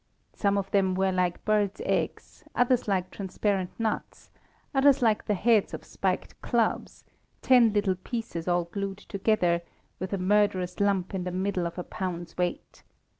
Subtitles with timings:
[0.33, 4.31] Some of them were like birds' eggs, others like transparent nuts,
[4.73, 7.03] others like the heads of spiked clubs,
[7.43, 9.61] ten little pieces all glued together,
[9.99, 12.81] with a murderous lump in the middle of a pound's weight.